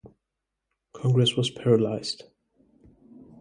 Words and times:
Congress 0.93 1.37
was 1.37 1.51
paralyzed. 1.51 2.23